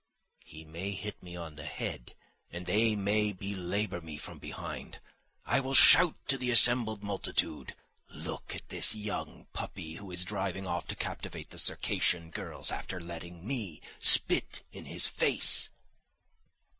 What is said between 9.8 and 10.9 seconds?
who is driving off